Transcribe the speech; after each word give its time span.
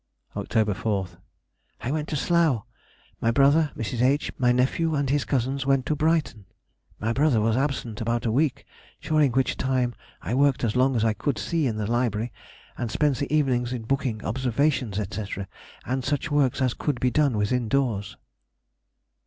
Oct. 0.35 0.47
4th.—I 0.49 1.91
went 1.91 2.07
to 2.09 2.15
Slough; 2.15 2.63
my 3.21 3.29
brother, 3.29 3.71
Mrs. 3.77 4.01
H., 4.01 4.31
my 4.39 4.51
nephew, 4.51 4.95
and 4.95 5.07
his 5.11 5.25
cousin, 5.25 5.59
went 5.67 5.85
to 5.85 5.95
Brighton. 5.95 6.45
My 6.99 7.13
brother 7.13 7.39
was 7.39 7.55
absent 7.55 8.01
about 8.01 8.25
a 8.25 8.31
week, 8.31 8.65
during 8.99 9.31
which 9.31 9.57
time 9.57 9.93
I 10.19 10.33
worked 10.33 10.63
as 10.63 10.75
long 10.75 10.95
as 10.95 11.05
I 11.05 11.13
could 11.13 11.37
see 11.37 11.67
in 11.67 11.77
the 11.77 11.85
library, 11.85 12.33
and 12.79 12.89
spent 12.89 13.17
the 13.19 13.31
evenings 13.31 13.73
in 13.73 13.83
booking 13.83 14.25
observations, 14.25 14.97
&c., 14.97 15.23
and 15.85 16.03
such 16.03 16.31
works 16.31 16.63
as 16.63 16.73
could 16.73 16.99
be 16.99 17.11
done 17.11 17.37
within 17.37 17.69
doors. 17.69 18.17